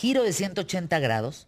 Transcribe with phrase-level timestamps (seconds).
[0.00, 1.46] giro de 180 grados.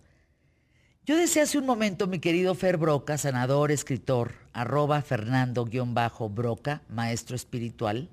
[1.06, 8.10] Yo decía hace un momento, mi querido Fer Broca, sanador, escritor, arroba Fernando-Broca, maestro espiritual,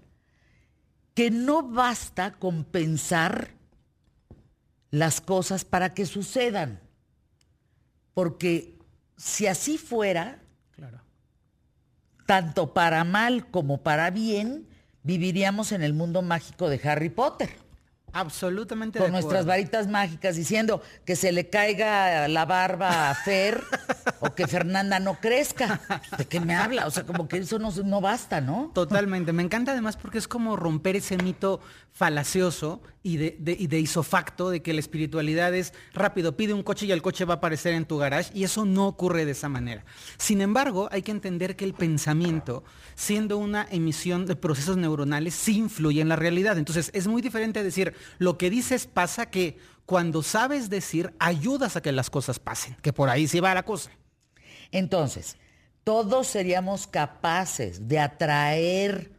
[1.13, 3.49] que no basta con pensar
[4.91, 6.79] las cosas para que sucedan.
[8.13, 8.79] Porque
[9.17, 10.39] si así fuera,
[12.25, 14.69] tanto para mal como para bien,
[15.03, 17.68] viviríamos en el mundo mágico de Harry Potter.
[18.13, 18.99] Absolutamente.
[18.99, 23.63] Con nuestras varitas mágicas diciendo que se le caiga la barba a Fer
[24.19, 25.81] o que Fernanda no crezca.
[26.17, 26.87] ¿De qué me habla?
[26.87, 28.71] O sea, como que eso no, no basta, ¿no?
[28.73, 29.33] Totalmente.
[29.33, 31.59] Me encanta además porque es como romper ese mito
[31.91, 36.91] falacioso y de, de, isofacto de que la espiritualidad es rápido, pide un coche y
[36.91, 39.85] el coche va a aparecer en tu garage y eso no ocurre de esa manera.
[40.17, 42.63] Sin embargo, hay que entender que el pensamiento,
[42.95, 46.57] siendo una emisión de procesos neuronales, sí influye en la realidad.
[46.57, 51.81] Entonces, es muy diferente decir, lo que dices pasa que cuando sabes decir, ayudas a
[51.81, 53.91] que las cosas pasen, que por ahí sí va la cosa.
[54.71, 55.35] Entonces,
[55.83, 59.11] todos seríamos capaces de atraer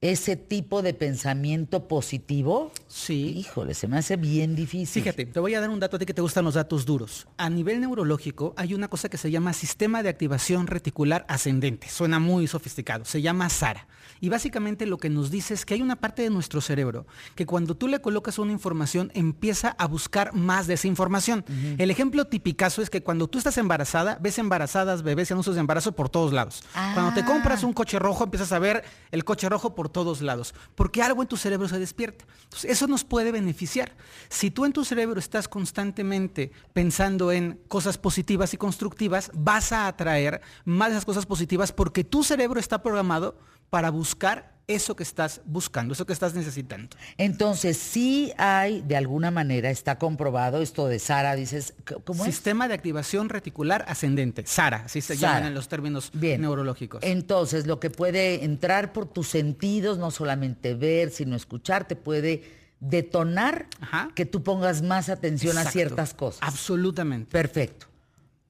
[0.00, 2.70] ese tipo de pensamiento positivo?
[2.86, 3.34] Sí.
[3.36, 5.02] Híjole, se me hace bien difícil.
[5.02, 7.26] Fíjate, te voy a dar un dato a ti que te gustan los datos duros.
[7.36, 11.88] A nivel neurológico hay una cosa que se llama sistema de activación reticular ascendente.
[11.88, 13.04] Suena muy sofisticado.
[13.04, 13.88] Se llama SARA.
[14.20, 17.46] Y básicamente lo que nos dice es que hay una parte de nuestro cerebro que
[17.46, 21.44] cuando tú le colocas una información empieza a buscar más de esa información.
[21.78, 25.60] El ejemplo tipicazo es que cuando tú estás embarazada, ves embarazadas, bebés y anuncios de
[25.60, 26.62] embarazo por todos lados.
[26.94, 30.54] Cuando te compras un coche rojo, empiezas a ver el coche rojo por todos lados,
[30.74, 32.24] porque algo en tu cerebro se despierta.
[32.64, 33.96] Eso nos puede beneficiar.
[34.28, 39.86] Si tú en tu cerebro estás constantemente pensando en cosas positivas y constructivas, vas a
[39.86, 43.38] atraer más de esas cosas positivas porque tu cerebro está programado
[43.70, 46.96] para buscar eso que estás buscando, eso que estás necesitando.
[47.16, 52.34] Entonces, sí hay, de alguna manera, está comprobado esto de Sara, dices, ¿cómo es?
[52.34, 57.02] Sistema de activación reticular ascendente, Sara, así se llaman en los términos neurológicos.
[57.02, 62.56] Entonces, lo que puede entrar por tus sentidos, no solamente ver, sino escuchar, te puede
[62.80, 63.66] detonar
[64.14, 66.42] que tú pongas más atención a ciertas cosas.
[66.42, 67.32] Absolutamente.
[67.32, 67.86] Perfecto.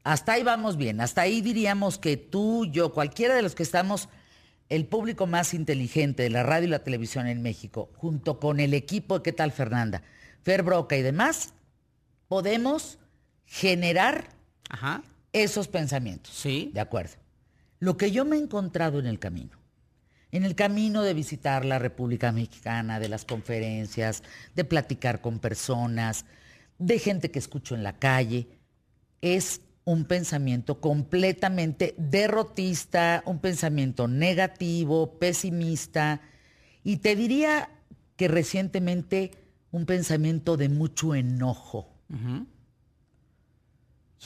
[0.02, 1.00] Hasta ahí vamos bien.
[1.00, 4.08] Hasta ahí diríamos que tú, yo, cualquiera de los que estamos
[4.68, 8.74] el público más inteligente de la radio y la televisión en México, junto con el
[8.74, 10.02] equipo de ¿Qué tal Fernanda?
[10.42, 11.54] Fer Broca y demás,
[12.28, 12.98] podemos
[13.46, 14.28] generar
[15.32, 16.34] esos pensamientos.
[16.34, 16.70] Sí.
[16.74, 17.14] De acuerdo.
[17.80, 19.58] Lo que yo me he encontrado en el camino,
[20.30, 24.22] en el camino de visitar la República Mexicana, de las conferencias,
[24.54, 26.26] de platicar con personas,
[26.78, 28.48] de gente que escucho en la calle,
[29.20, 36.20] es un pensamiento completamente derrotista, un pensamiento negativo, pesimista,
[36.84, 37.70] y te diría
[38.16, 39.30] que recientemente
[39.70, 41.88] un pensamiento de mucho enojo.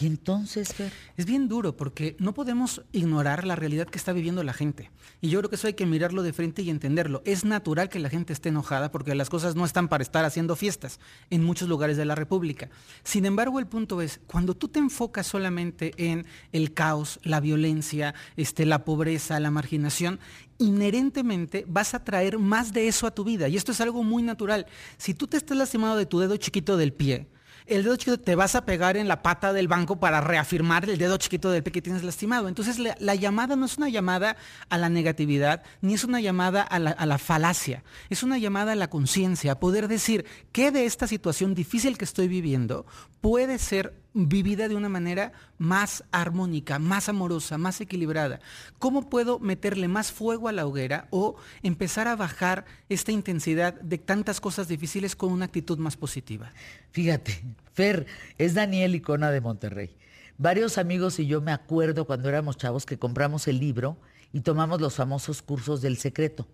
[0.00, 0.74] Y entonces,
[1.18, 4.90] Es bien duro porque no podemos ignorar la realidad que está viviendo la gente.
[5.20, 7.22] Y yo creo que eso hay que mirarlo de frente y entenderlo.
[7.26, 10.56] Es natural que la gente esté enojada porque las cosas no están para estar haciendo
[10.56, 10.98] fiestas
[11.28, 12.70] en muchos lugares de la República.
[13.04, 18.14] Sin embargo, el punto es, cuando tú te enfocas solamente en el caos, la violencia,
[18.36, 20.20] este, la pobreza, la marginación,
[20.56, 23.46] inherentemente vas a traer más de eso a tu vida.
[23.48, 24.66] Y esto es algo muy natural.
[24.96, 27.26] Si tú te estás lastimado de tu dedo chiquito del pie,
[27.66, 30.98] el dedo chiquito te vas a pegar en la pata del banco para reafirmar el
[30.98, 32.48] dedo chiquito del pie que tienes lastimado.
[32.48, 34.36] Entonces la, llamada no es una llamada
[34.68, 38.72] a la negatividad, ni es una llamada a la, a la falacia, es una llamada
[38.72, 42.86] a la conciencia, a poder decir qué de esta situación difícil que estoy viviendo
[43.20, 48.40] puede ser vivida de una manera más armónica, más amorosa, más equilibrada?
[48.78, 53.98] ¿Cómo puedo meterle más fuego a la hoguera o empezar a bajar esta intensidad de
[53.98, 56.52] tantas cosas difíciles con una actitud más positiva?
[56.90, 57.42] Fíjate,
[57.72, 58.06] Fer,
[58.38, 59.96] es Daniel Icona de Monterrey.
[60.38, 63.98] Varios amigos y yo me acuerdo cuando éramos chavos que compramos el libro
[64.32, 66.48] y tomamos los famosos cursos del secreto.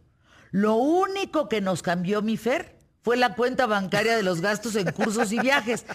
[0.50, 4.90] Lo único que nos cambió mi Fer fue la cuenta bancaria de los gastos en
[4.92, 5.86] cursos y viajes.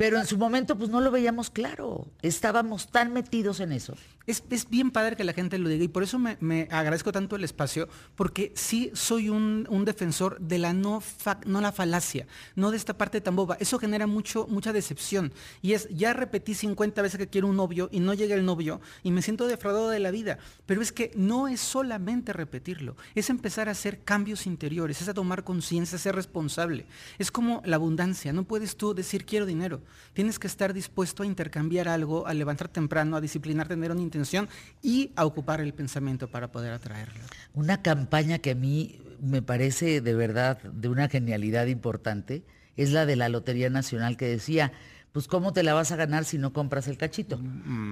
[0.00, 2.06] Pero en su momento pues no lo veíamos claro.
[2.22, 3.94] Estábamos tan metidos en eso.
[4.26, 7.44] Es, bien padre que la gente lo diga y por eso me, agradezco tanto el
[7.44, 11.02] espacio, porque sí soy un, defensor de la no,
[11.44, 13.58] no la falacia, no de esta parte tan boba.
[13.60, 15.34] Eso genera mucho, mucha decepción.
[15.60, 18.80] Y es, ya repetí 50 veces que quiero un novio y no llega el novio
[19.02, 20.38] y me siento defraudado de la vida.
[20.64, 25.14] Pero es que no es solamente repetirlo, es empezar a hacer cambios interiores, es a
[25.14, 26.86] tomar conciencia, ser responsable.
[27.18, 29.82] Es como la abundancia, no puedes tú decir quiero dinero.
[30.12, 34.48] Tienes que estar dispuesto a intercambiar algo, a levantar temprano, a disciplinar, tener una intención
[34.82, 37.20] y a ocupar el pensamiento para poder atraerlo.
[37.54, 42.42] Una campaña que a mí me parece de verdad de una genialidad importante
[42.76, 44.72] es la de la Lotería Nacional que decía,
[45.12, 47.40] pues cómo te la vas a ganar si no compras el cachito.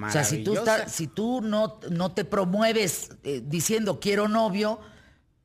[0.06, 0.54] O sea, si tú,
[0.86, 4.80] si tú no, no te promueves eh, diciendo quiero novio,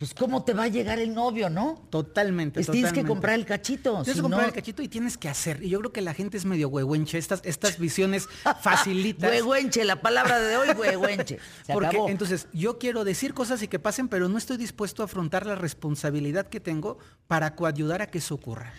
[0.03, 1.81] pues cómo te va a llegar el novio, ¿no?
[1.89, 2.61] Totalmente.
[2.61, 4.03] Tienes que comprar el cachito.
[4.03, 5.63] Tienes que comprar el cachito y tienes que hacer.
[5.63, 7.17] Y yo creo que la gente es medio huehuenche.
[7.17, 8.27] Estas, estas visiones
[8.61, 9.29] facilitas.
[9.31, 11.39] huehuenche, la palabra de hoy, huehuenche.
[11.71, 15.45] Porque entonces yo quiero decir cosas y que pasen, pero no estoy dispuesto a afrontar
[15.45, 16.97] la responsabilidad que tengo
[17.27, 18.73] para coayudar a que eso ocurra.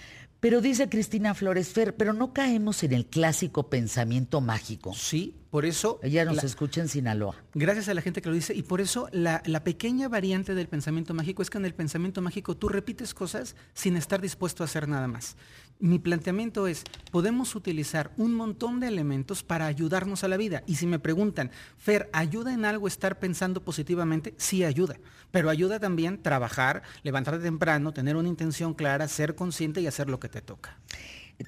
[0.44, 4.92] Pero dice Cristina Flores Fer, pero no caemos en el clásico pensamiento mágico.
[4.92, 5.98] Sí, por eso...
[6.02, 7.34] Ella nos escucha en Sinaloa.
[7.54, 8.54] Gracias a la gente que lo dice.
[8.54, 12.20] Y por eso la, la, pequeña variante del pensamiento mágico es que en el pensamiento
[12.20, 15.38] mágico tú repites cosas sin estar dispuesto a hacer nada más.
[15.80, 20.62] Mi planteamiento es, podemos utilizar un montón de elementos para ayudarnos a la vida.
[20.66, 24.34] Y si me preguntan, Fer, ¿ayuda en algo estar pensando positivamente?
[24.38, 24.96] Sí ayuda.
[25.30, 30.20] Pero ayuda también trabajar, levantarte temprano, tener una intención clara, ser consciente y hacer lo
[30.20, 30.78] que te toca.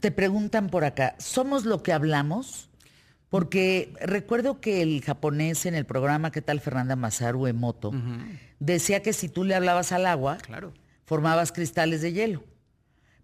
[0.01, 2.69] Te preguntan por acá, ¿somos lo que hablamos?
[3.29, 7.93] Porque recuerdo que el japonés en el programa ¿Qué tal Fernanda Masaru Emoto?
[8.59, 10.39] decía que si tú le hablabas al agua,
[11.05, 12.56] formabas cristales de hielo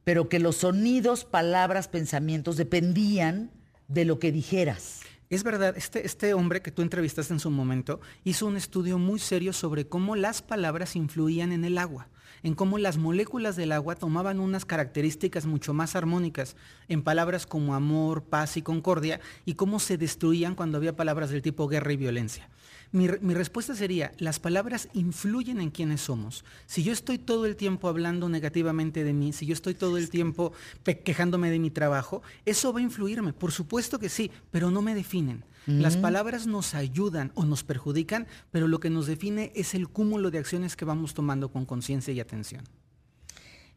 [0.04, 3.50] pero que los sonidos, palabras, pensamientos dependían
[3.88, 5.00] de lo que dijeras.
[5.31, 9.19] Es verdad, este, este hombre que tú entrevistaste en su momento hizo un estudio muy
[9.19, 12.08] serio sobre cómo las palabras influían en el agua,
[12.43, 16.55] en cómo las moléculas del agua tomaban unas características mucho más armónicas
[16.88, 21.40] en palabras como amor, paz y concordia, y cómo se destruían cuando había palabras del
[21.40, 22.50] tipo guerra y violencia.
[22.93, 26.44] Mi, respuesta sería, las palabras influyen en quienes somos.
[26.67, 30.11] Si yo estoy todo el tiempo hablando negativamente de mí, si yo estoy todo el
[30.11, 30.53] tiempo
[30.85, 33.33] quejándome de mi trabajo, eso va a influirme.
[33.33, 35.43] Por supuesto que sí, pero no me definen.
[35.67, 40.31] Las palabras nos ayudan o nos perjudican, pero lo que nos define es el cúmulo
[40.31, 42.65] de acciones que vamos tomando con conciencia y atención.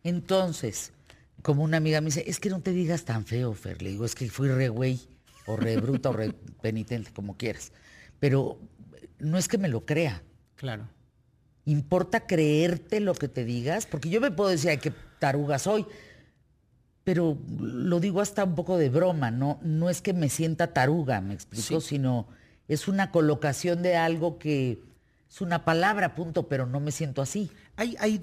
[0.03, 0.91] Entonces,
[1.41, 3.81] como una amiga me dice, es que no te digas tan feo, Fer.
[3.81, 4.99] Le digo, es que fui re güey,
[5.45, 7.71] o re bruta, o re penitente, como quieras.
[8.19, 8.59] Pero
[9.19, 10.21] no es que me lo crea.
[10.55, 10.87] Claro.
[11.65, 15.85] Importa creerte lo que te digas, porque yo me puedo decir, ay, qué taruga soy,
[17.03, 21.21] pero lo digo hasta un poco de broma, no, no es que me sienta taruga,
[21.21, 22.27] me explico, sino
[22.67, 24.79] es una colocación de algo que
[25.29, 27.51] es una palabra, punto, pero no me siento así.
[27.77, 28.21] Hay, hay,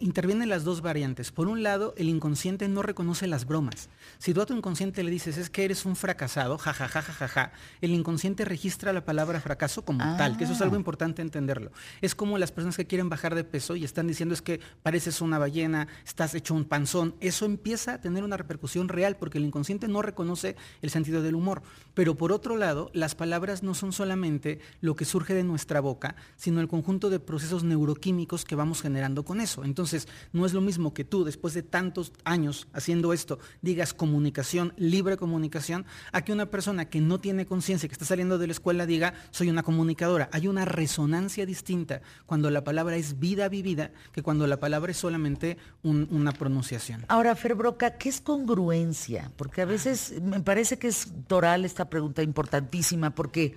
[0.00, 1.32] intervienen las dos variantes.
[1.32, 3.88] Por un lado, el inconsciente no reconoce las bromas.
[4.18, 7.50] Si tú a tu inconsciente le dices es que eres un fracasado, jajajajaja,
[7.80, 10.78] el inconsciente registra la palabra fracaso como tal, que eso es algo ah.
[10.78, 11.72] importante entenderlo.
[12.00, 15.20] Es como las personas que quieren bajar de peso y están diciendo es que pareces
[15.20, 17.16] una ballena, estás hecho un panzón.
[17.20, 21.34] Eso empieza a tener una repercusión real porque el inconsciente no reconoce el sentido del
[21.34, 21.62] humor.
[21.94, 26.14] Pero por otro lado, las palabras no son solamente lo que surge de nuestra boca,
[26.36, 29.64] sino el conjunto de procesos neuroquímicos que vamos generando con eso.
[29.64, 34.72] Entonces, no es lo mismo que tú, después de tantos años haciendo esto, digas comunicación,
[34.76, 38.52] libre comunicación, a que una persona que no tiene conciencia, que está saliendo de la
[38.52, 40.28] escuela, diga, soy una comunicadora.
[40.32, 44.98] Hay una resonancia distinta cuando la palabra es vida vivida que cuando la palabra es
[44.98, 47.04] solamente una pronunciación.
[47.08, 49.30] Ahora, Ferbroca, ¿qué es congruencia?
[49.36, 53.56] Porque a veces me parece que es toral esta pregunta importantísima, porque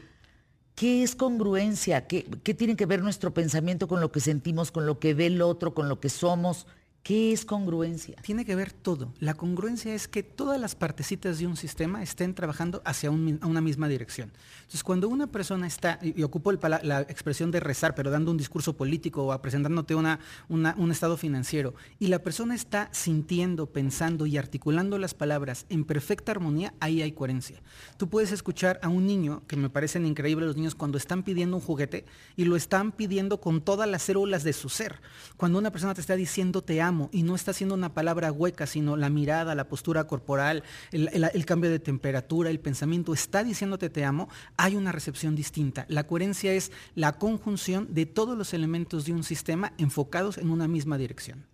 [0.79, 2.07] ¿Qué es congruencia?
[2.07, 2.23] ¿Qué,
[2.53, 5.73] tiene que ver nuestro pensamiento con lo que sentimos, con lo que ve el otro,
[5.73, 6.67] con lo que somos?
[7.09, 8.17] ¿Qué es congruencia?
[8.21, 9.11] Tiene que ver todo.
[9.19, 13.87] La congruencia es que todas las partecitas de un sistema estén trabajando hacia una misma
[13.87, 14.31] dirección.
[14.59, 18.77] Entonces, cuando una persona está, y, ocupo la expresión de rezar, pero dando un discurso
[18.77, 24.99] político o presentándote una, un estado financiero, y la persona está sintiendo, pensando y articulando
[24.99, 27.59] las palabras en perfecta armonía, ahí hay coherencia.
[27.97, 31.57] Tú puedes escuchar a un niño, que me parecen increíbles los niños, cuando están pidiendo
[31.57, 35.01] un juguete y lo están pidiendo con todas las células de su ser.
[35.37, 38.67] Cuando una persona te está diciendo te amo, y no está haciendo una palabra hueca,
[38.67, 44.03] sino la mirada, la postura corporal, el, cambio de temperatura, el pensamiento, está diciéndote te
[44.03, 44.27] amo,
[44.57, 45.85] hay una recepción distinta.
[45.87, 50.67] La coherencia es la conjunción de todos los elementos de un sistema enfocados en una
[50.67, 51.45] misma dirección.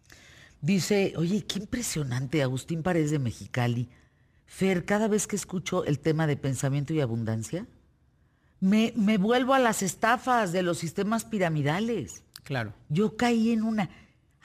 [0.61, 3.89] Dice, oye, qué impresionante, Agustín Paredes de Mexicali.
[4.47, 7.67] Fer, cada vez que escucho el tema de pensamiento y abundancia,
[8.59, 12.23] me, me vuelvo a las estafas de los sistemas piramidales.
[12.43, 12.73] Claro.
[12.89, 13.89] Yo caí en una.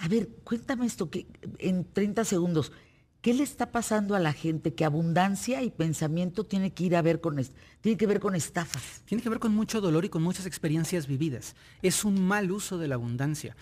[0.01, 1.27] A ver, cuéntame esto que
[1.59, 2.73] en 30 segundos.
[3.21, 7.03] ¿Qué le está pasando a la gente que abundancia y pensamiento tiene que ir a
[7.03, 7.37] ver con
[7.83, 9.03] tiene que ver con estafas?
[9.05, 11.55] Tiene que ver con mucho dolor y con muchas experiencias vividas.
[11.83, 13.57] Es un mal uso de la abundancia.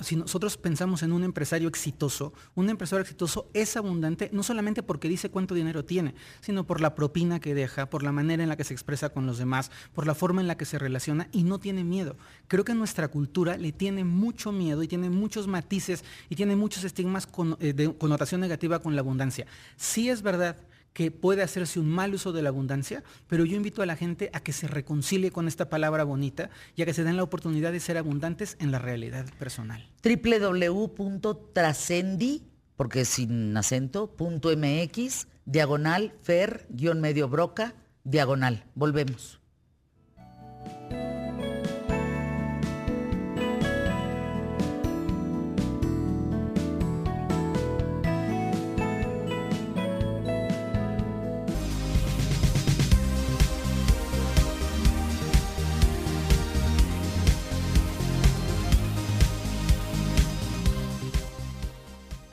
[0.00, 5.08] si nosotros pensamos en un empresario exitoso, un empresario exitoso es abundante no solamente porque
[5.08, 8.56] dice cuánto dinero tiene, sino por la propina que deja, por la manera en la
[8.56, 11.44] que se expresa con los demás, por la forma en la que se relaciona y
[11.44, 12.16] no tiene miedo.
[12.48, 16.82] Creo que nuestra cultura le tiene mucho miedo y tiene muchos matices y tiene muchos
[16.82, 19.46] estigmas con, eh, de connotación negativa con la abundancia.
[19.76, 20.56] Sí es verdad
[20.94, 24.30] que puede hacerse un mal uso de la abundancia, pero yo invito a la gente
[24.32, 27.72] a que se reconcilie con esta palabra bonita y a que se den la oportunidad
[27.72, 29.90] de ser abundantes en la realidad personal.
[30.02, 32.44] www.trascendi,
[32.76, 38.64] porque sin acento, punto MX, diagonal, fer, guion medio broca, diagonal.
[38.74, 39.40] Volvemos.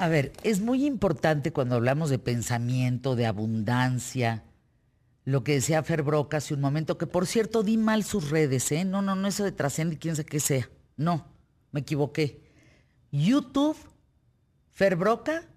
[0.01, 4.43] A ver, es muy importante cuando hablamos de pensamiento, de abundancia,
[5.25, 8.71] lo que decía Fer Broca hace un momento, que por cierto di mal sus redes,
[8.71, 8.83] ¿eh?
[8.83, 10.67] No, no, no, eso de trascende quién sabe qué sea.
[10.97, 11.27] No,
[11.71, 12.41] me equivoqué.
[13.11, 13.77] YouTube,
[14.71, 15.47] Fer Broca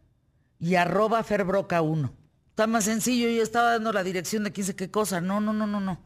[0.59, 2.13] y arroba Fer Broca 1.
[2.51, 5.23] Está más sencillo, yo estaba dando la dirección de quién sabe qué cosa.
[5.23, 6.03] No, no, no, no, no.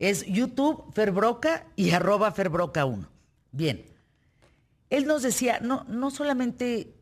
[0.00, 3.08] Es YouTube, Fer Broca y arroba Fer Broca 1.
[3.52, 3.86] Bien.
[4.90, 6.97] Él nos decía, no, no solamente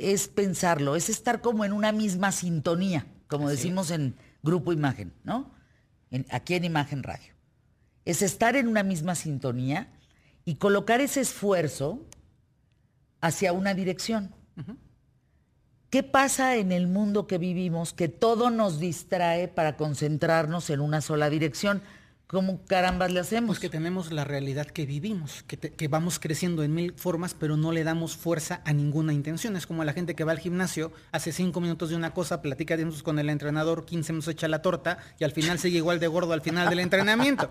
[0.00, 5.50] es pensarlo, es estar como en una misma sintonía, como decimos en Grupo Imagen, ¿no?
[6.30, 7.34] aquí en Imagen Radio.
[8.04, 9.88] Es estar en una misma sintonía
[10.44, 12.06] y colocar ese esfuerzo
[13.20, 14.34] hacia una dirección.
[15.90, 21.00] ¿Qué pasa en el mundo que vivimos que todo nos distrae para concentrarnos en una
[21.00, 21.82] sola dirección?
[22.30, 23.48] ¿Cómo carambas le hacemos?
[23.48, 27.72] Pues que tenemos la realidad que vivimos, que, vamos creciendo en mil formas, pero no
[27.72, 29.56] le damos fuerza a ninguna intención.
[29.56, 32.76] Es como la gente que va al gimnasio, hace cinco minutos de una cosa, platica
[33.02, 36.32] con el entrenador, 15 minutos echa la torta y al final sigue igual de gordo
[36.32, 37.50] al final del entrenamiento.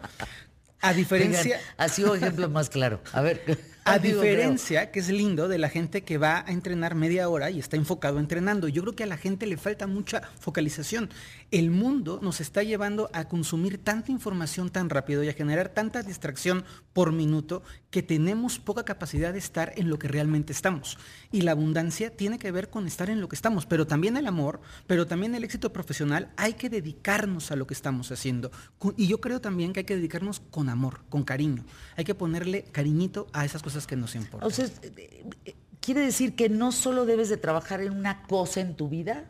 [0.80, 1.60] A diferencia...
[1.76, 3.02] ha sido ejemplo más claro.
[3.12, 3.60] A ver.
[3.86, 7.60] A diferencia, que es lindo, de la gente que va a entrenar media hora y
[7.60, 8.68] está enfocado entrenando.
[8.68, 11.10] Yo creo que a la gente le falta mucha focalización.
[11.50, 16.04] El mundo nos está llevando a consumir tanta información tan rápido y a generar tanta
[16.04, 20.98] distracción por minuto que tenemos poca capacidad de estar en lo que realmente estamos.
[21.32, 24.28] Y la abundancia tiene que ver con estar en lo que estamos, pero también el
[24.28, 28.52] amor, pero también el éxito profesional, hay que dedicarnos a lo que estamos haciendo.
[28.98, 31.66] Y yo creo también que hay que dedicarnos con amor, con cariño.
[31.96, 34.48] Hay que ponerle cariñito a esas cosas que nos importan.
[34.48, 38.62] O sea, eh, eh, ¿quiere decir que no solo debes de trabajar en una cosa
[38.62, 39.26] en tu vida?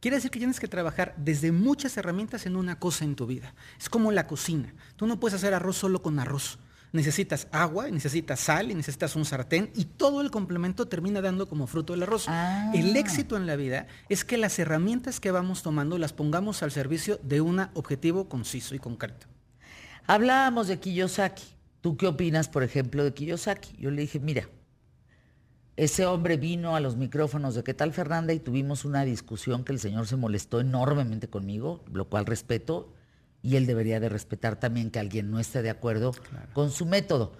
[0.00, 3.54] Quiere decir que tienes que trabajar desde muchas herramientas en una cosa en tu vida.
[3.78, 4.74] Es como la cocina.
[4.96, 6.58] Tú no puedes hacer arroz solo con arroz.
[6.92, 11.68] Necesitas agua, necesitas sal y necesitas un sartén y todo el complemento termina dando como
[11.68, 12.24] fruto el arroz.
[12.28, 12.72] Ah.
[12.74, 16.72] El éxito en la vida es que las herramientas que vamos tomando las pongamos al
[16.72, 19.26] servicio de un objetivo conciso y concreto.
[20.06, 21.59] Hablábamos de Kiyosaki.
[21.80, 23.76] ¿Tú qué opinas, por ejemplo, de Kiyosaki?
[23.78, 24.48] Yo le dije, mira,
[25.76, 29.72] ese hombre vino a los micrófonos de qué tal Fernanda y tuvimos una discusión que
[29.72, 32.92] el señor se molestó enormemente conmigo, lo cual respeto,
[33.42, 36.12] y él debería de respetar también que alguien no esté de acuerdo
[36.52, 37.32] con su método.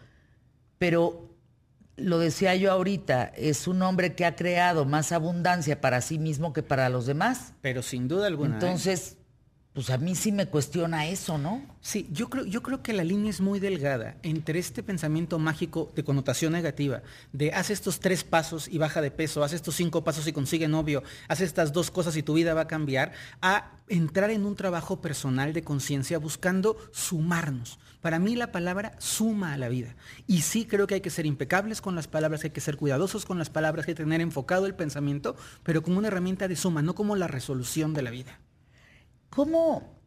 [0.78, 1.28] Pero
[1.96, 6.54] lo decía yo ahorita, es un hombre que ha creado más abundancia para sí mismo
[6.54, 7.52] que para los demás.
[7.60, 8.54] Pero sin duda alguna.
[8.54, 8.54] ¿eh?
[8.54, 9.18] Entonces,
[9.72, 11.62] pues a mí sí me cuestiona eso, ¿no?
[11.80, 15.92] Sí, yo creo, yo creo que la línea es muy delgada entre este pensamiento mágico
[15.94, 20.02] de connotación negativa, de haz estos tres pasos y baja de peso, haz estos cinco
[20.02, 23.12] pasos y consigue novio, haz estas dos cosas y tu vida va a cambiar,
[23.42, 27.78] a entrar en un trabajo personal de conciencia buscando sumarnos.
[28.00, 29.94] Para mí la palabra suma a la vida.
[30.26, 33.24] Y sí creo que hay que ser impecables con las palabras, hay que ser cuidadosos
[33.24, 36.82] con las palabras, hay que tener enfocado el pensamiento, pero como una herramienta de suma,
[36.82, 38.40] no como la resolución de la vida.
[39.30, 39.99] ¿Cómo,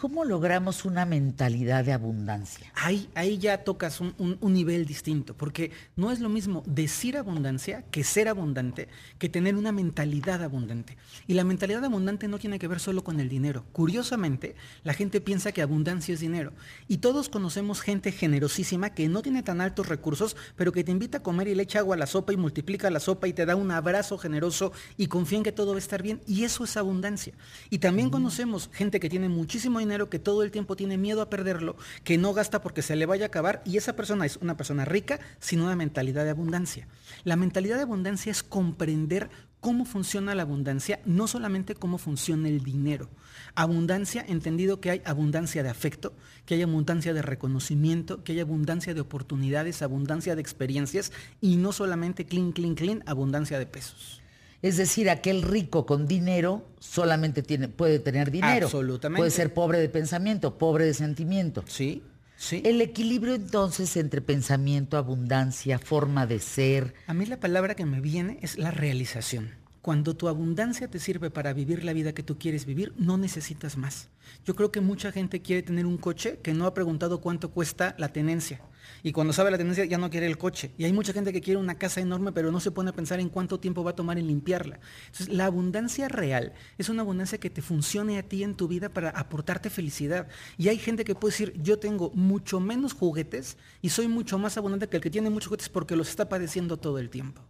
[0.00, 2.70] ¿Cómo logramos una mentalidad de abundancia?
[2.76, 7.82] Ahí, ahí ya tocas un, un, nivel distinto, porque no es lo mismo decir abundancia
[7.90, 8.86] que ser abundante,
[9.18, 10.96] que tener una mentalidad abundante.
[11.26, 13.64] Y la mentalidad abundante no tiene que ver solo con el dinero.
[13.72, 14.54] Curiosamente,
[14.84, 16.52] la gente piensa que abundancia es dinero.
[16.86, 21.18] Y todos conocemos gente generosísima que no tiene tan altos recursos, pero que te invita
[21.18, 23.46] a comer y le echa agua a la sopa y multiplica la sopa y te
[23.46, 26.20] da un abrazo generoso y confía en que todo va a estar bien.
[26.24, 27.32] Y eso es abundancia.
[27.68, 31.28] Y también conocemos gente que tiene muchísimo dinero, que todo el tiempo tiene miedo a
[31.28, 34.56] perderlo, que no gasta porque se le vaya a acabar y esa persona es una
[34.56, 36.88] persona rica sin una mentalidad de abundancia.
[37.24, 39.28] La mentalidad de abundancia es comprender
[39.60, 43.08] cómo funciona la abundancia, no solamente cómo funciona el dinero.
[43.54, 46.12] Abundancia, entendido que hay abundancia de afecto,
[46.46, 51.72] que hay abundancia de reconocimiento, que hay abundancia de oportunidades, abundancia de experiencias y no
[51.72, 54.22] solamente clean, clean, clean, abundancia de pesos.
[54.60, 58.66] Es decir, aquel rico con dinero solamente tiene, puede tener dinero.
[58.66, 59.20] Absolutamente.
[59.20, 61.62] Puede ser pobre de pensamiento, pobre de sentimiento.
[61.66, 62.02] Sí,
[62.36, 62.62] sí.
[62.64, 66.94] El equilibrio entonces entre pensamiento, abundancia, forma de ser.
[67.06, 69.50] A mí la palabra que me viene es la realización.
[69.80, 73.76] Cuando tu abundancia te sirve para vivir la vida que tú quieres vivir, no necesitas
[73.76, 74.08] más.
[74.44, 77.94] Yo creo que mucha gente quiere tener un coche que no ha preguntado cuánto cuesta
[77.96, 78.60] la tenencia.
[79.02, 80.72] Y cuando sabe la tenencia ya no quiere el coche.
[80.76, 83.20] Y hay mucha gente que quiere una casa enorme, pero no se pone a pensar
[83.20, 84.80] en cuánto tiempo va a tomar en limpiarla.
[85.06, 88.88] Entonces, la abundancia real es una abundancia que te funcione a ti en tu vida
[88.88, 90.28] para aportarte felicidad.
[90.56, 94.56] Y hay gente que puede decir, yo tengo mucho menos juguetes y soy mucho más
[94.56, 97.42] abundante que el que tiene muchos juguetes porque los está padeciendo todo el tiempo.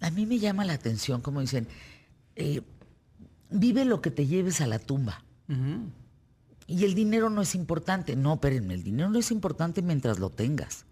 [0.00, 1.68] A mí me llama la atención, como dicen,
[2.36, 2.62] eh,
[3.50, 5.22] vive lo que te lleves a la tumba.
[6.70, 8.14] Y el dinero no es importante.
[8.14, 10.84] No, espérenme, el dinero no es importante mientras lo tengas.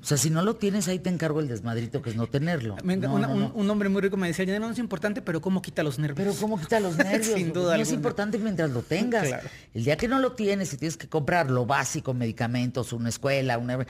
[0.00, 2.76] O sea, si no lo tienes, ahí te encargo el desmadrito que es no tenerlo.
[2.82, 5.98] Un, hombre muy rico me decía, el dinero no es importante, pero ¿cómo quita los
[5.98, 6.16] nervios?
[6.16, 7.34] Pero ¿cómo quita los nervios?
[7.34, 7.76] Sin duda.
[7.76, 9.28] No es importante mientras lo tengas.
[9.74, 13.58] El día que no lo tienes y tienes que comprar lo básico, medicamentos, una escuela,
[13.58, 13.84] una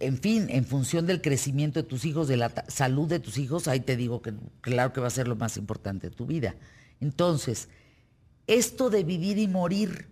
[0.00, 3.68] en fin, en función del crecimiento de tus hijos, de la salud de tus hijos,
[3.68, 6.54] ahí te digo que claro que va a ser lo más importante de tu vida.
[7.00, 7.68] Entonces,
[8.46, 10.10] esto de vivir y morir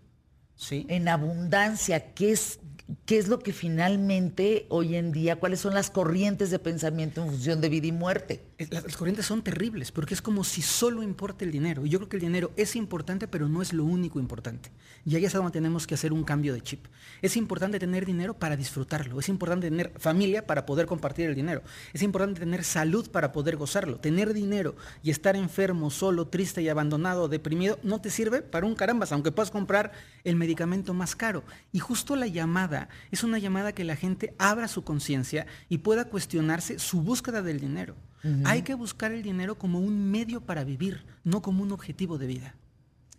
[0.70, 2.60] en abundancia, ¿qué es
[3.06, 7.30] qué es lo que finalmente hoy en día, cuáles son las corrientes de pensamiento en
[7.30, 8.42] función de vida y muerte.
[8.70, 11.86] Las, corrientes son terribles porque es como si solo importa el dinero.
[11.86, 14.70] Y yo creo que el dinero es importante, pero no es lo único importante.
[15.04, 16.86] Y ahí es donde tenemos que hacer un cambio de chip.
[17.22, 19.18] Es importante tener dinero para disfrutarlo.
[19.18, 21.62] Es importante tener familia para poder compartir el dinero.
[21.92, 23.98] Es importante tener salud para poder gozarlo.
[23.98, 28.74] Tener dinero y estar enfermo, solo, triste y abandonado, deprimido, no te sirve para un
[28.74, 29.92] carambas, aunque puedas comprar
[30.24, 31.42] el medicamento más caro.
[31.72, 36.06] Y justo la llamada es una llamada que la gente abra su conciencia y pueda
[36.06, 37.96] cuestionarse su búsqueda del dinero.
[38.44, 42.28] Hay que buscar el dinero como un medio para vivir, no como un objetivo de
[42.28, 42.54] vida.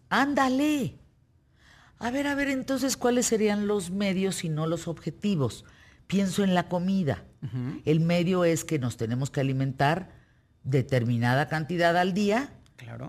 [0.09, 0.97] Ándale.
[1.99, 5.65] A ver, a ver, entonces, ¿cuáles serían los medios y no los objetivos?
[6.07, 7.25] Pienso en la comida.
[7.83, 10.11] El medio es que nos tenemos que alimentar
[10.63, 12.53] determinada cantidad al día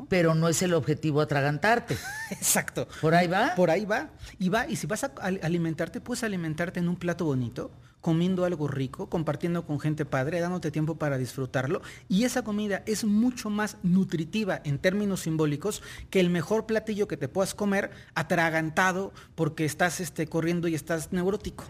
[0.08, 1.96] pero no es el objetivo atragantarte.
[2.30, 2.88] Exacto.
[3.00, 3.54] ¿Por ahí va?
[3.54, 4.10] Por ahí va.
[4.38, 8.68] Y va, y si vas a alimentarte, puedes alimentarte en un plato bonito, comiendo algo
[8.68, 11.82] rico, compartiendo con gente padre, dándote tiempo para disfrutarlo.
[12.08, 17.16] Y esa comida es mucho más nutritiva en términos simbólicos que el mejor platillo que
[17.16, 21.64] te puedas comer atragantado porque estás este, corriendo y estás neurótico.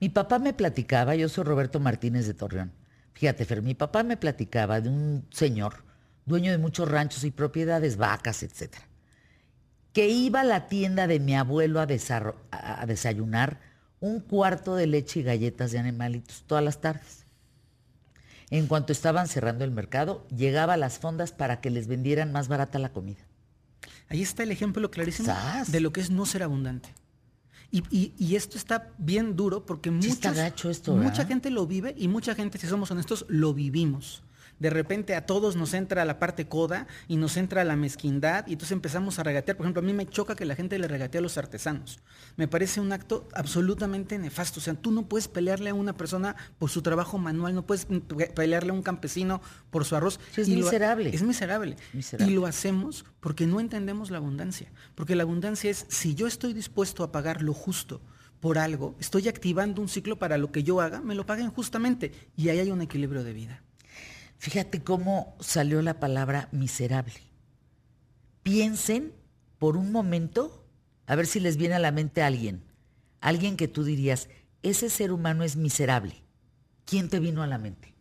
[0.00, 2.72] Mi papá me platicaba, yo soy Roberto Martínez de Torreón.
[3.14, 5.83] Fíjate, Fer, mi papá me platicaba de un señor
[6.26, 8.74] dueño de muchos ranchos y propiedades, vacas, etc.
[9.92, 11.86] Que iba a la tienda de mi abuelo a,
[12.86, 13.60] desayunar
[14.00, 17.24] un cuarto de leche y galletas de animalitos todas las tardes.
[18.50, 22.48] En cuanto estaban cerrando el mercado, llegaba a las fondas para que les vendieran más
[22.48, 23.24] barata la comida.
[24.08, 25.34] Ahí está el ejemplo clarísimo
[25.66, 26.90] de lo que es no ser abundante.
[27.70, 30.32] Y, esto está bien duro porque mucha
[31.26, 34.22] gente lo vive y mucha gente, si somos honestos, lo vivimos
[34.58, 38.52] de repente a todos nos entra la parte coda y nos entra la mezquindad y
[38.52, 39.56] entonces empezamos a regatear.
[39.56, 42.00] Por ejemplo, a mí me choca que la gente le regatee a los artesanos.
[42.36, 44.60] Me parece un acto absolutamente nefasto.
[44.60, 47.86] O sea, tú no puedes pelearle a una persona por su trabajo manual, no puedes
[48.34, 49.40] pelearle a un campesino
[49.70, 50.20] por su arroz.
[50.36, 51.10] es miserable.
[51.14, 51.76] es miserable.
[51.92, 52.32] miserable.
[52.32, 54.70] Y lo hacemos porque no entendemos la abundancia.
[54.94, 58.00] Porque la abundancia es, si yo estoy dispuesto a pagar lo justo,
[58.44, 62.12] por algo, estoy activando un ciclo para lo que yo haga, me lo paguen justamente.
[62.36, 63.62] Y ahí hay un equilibrio de vida.
[64.44, 67.14] Fíjate cómo salió la palabra miserable.
[68.42, 69.14] Piensen
[69.56, 70.66] por un momento,
[71.06, 72.62] a ver si les viene a la mente alguien,
[73.22, 74.28] alguien que tú dirías,
[74.62, 76.22] ese ser humano es miserable.
[76.84, 77.94] ¿Quién te vino a la mente?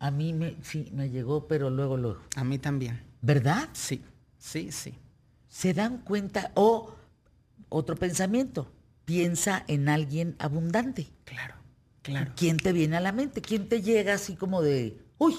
[0.00, 2.20] A mí me, sí, me llegó, pero luego, luego.
[2.36, 3.02] A mí también.
[3.22, 3.70] ¿Verdad?
[3.72, 4.02] Sí,
[4.36, 4.98] sí, sí.
[5.48, 6.94] Se dan cuenta, o
[7.70, 8.70] otro pensamiento,
[9.06, 11.08] piensa en alguien abundante.
[11.24, 11.54] Claro,
[12.02, 12.32] claro.
[12.36, 13.40] ¿Quién te viene a la mente?
[13.40, 15.34] ¿Quién te llega así como de, uy,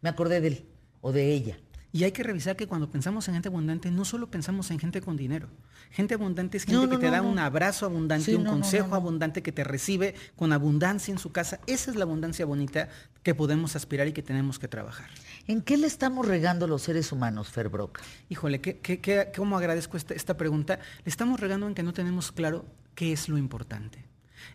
[0.00, 0.64] me acordé de él
[1.00, 1.58] o de ella.
[1.92, 5.00] Y hay que revisar que cuando pensamos en gente abundante, no solo pensamos en gente
[5.00, 5.48] con dinero.
[5.90, 9.64] Gente abundante es gente que te da un abrazo abundante, un consejo abundante, que te
[9.64, 11.58] recibe con abundancia en su casa.
[11.66, 12.88] Esa es la abundancia bonita
[13.24, 15.10] que podemos aspirar y que tenemos que trabajar.
[15.48, 18.02] ¿En qué le estamos regando los seres humanos, Fer Broca?
[18.28, 20.78] Híjole, ¿qué, cómo agradezco esta, esta pregunta?
[21.04, 24.04] Le estamos regando en que no tenemos claro qué es lo importante.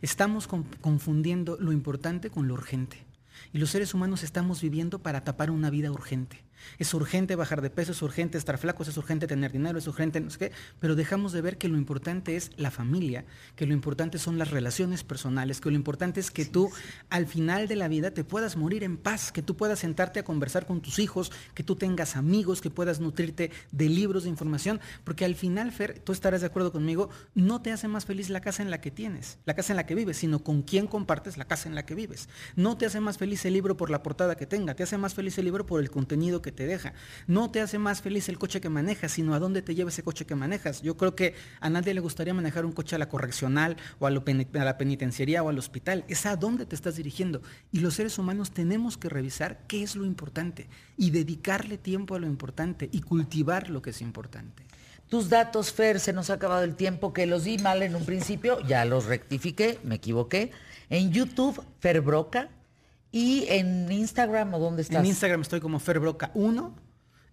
[0.01, 3.05] Estamos confundiendo lo importante con lo urgente.
[3.53, 6.43] Y los seres humanos estamos viviendo para tapar una vida urgente.
[6.77, 10.19] Es urgente bajar de peso, es urgente estar flacos, es urgente tener dinero, es urgente
[10.19, 13.73] no sé qué, pero dejamos de ver que lo importante es la familia, que lo
[13.73, 16.69] importante son las relaciones personales, que lo importante es que tú
[17.09, 20.23] al final de la vida te puedas morir en paz, que tú puedas sentarte a
[20.23, 24.79] conversar con tus hijos, que tú tengas amigos, que puedas nutrirte de libros de información,
[25.03, 28.41] porque al final, Fer, tú estarás de acuerdo conmigo, no te hace más feliz la
[28.41, 31.37] casa en la que tienes, la casa en la que vives, sino con quién compartes
[31.37, 32.29] la casa en la que vives.
[32.55, 35.13] No te hace más feliz el libro por la portada que tenga, te hace más
[35.13, 36.93] feliz el libro por el contenido que te deja.
[37.27, 40.03] No te hace más feliz el coche que manejas, sino a dónde te lleva ese
[40.03, 40.81] coche que manejas.
[40.81, 44.11] Yo creo que a nadie le gustaría manejar un coche a la correccional o a,
[44.11, 46.05] la penitenciaría o al hospital.
[46.07, 47.41] Es a dónde te estás dirigiendo.
[47.71, 52.19] Y los seres humanos tenemos que revisar qué es lo importante y dedicarle tiempo a
[52.19, 54.65] lo importante y cultivar lo que es importante.
[55.09, 58.05] Tus datos, Fer, se nos ha acabado el tiempo que los di mal en un
[58.05, 60.51] principio, ya los rectifiqué, me equivoqué.
[60.89, 62.49] En YouTube, Fer Broca.
[63.15, 64.99] Y en Instagram, ¿o dónde estás?
[64.99, 66.75] En Instagram estoy como Ferbroca 1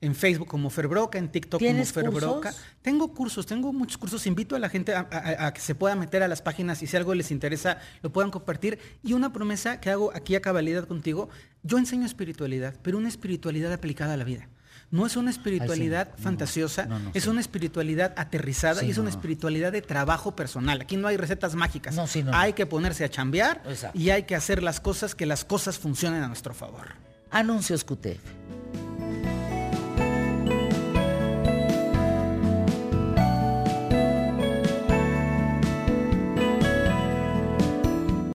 [0.01, 2.55] en Facebook como Ferbroca, en TikTok como Ferbroca.
[2.83, 4.25] Tengo cursos, tengo muchos cursos.
[4.29, 7.15] Invito a la gente a, que se pueda meter a las páginas y si algo
[7.15, 8.79] les interesa lo puedan compartir.
[9.03, 11.31] Y una promesa que hago aquí a cabalidad contigo,
[11.65, 14.49] yo enseño espiritualidad, pero una espiritualidad aplicada a la vida.
[14.93, 20.37] No es una espiritualidad fantasiosa, es una espiritualidad aterrizada y es una espiritualidad de trabajo
[20.37, 20.83] personal.
[20.83, 21.97] Aquí no hay recetas mágicas.
[22.33, 23.63] hay que ponerse a chambear
[23.95, 26.89] y hay que hacer las cosas que las cosas funcionen a nuestro favor.
[27.31, 28.62] Anuncios QTF.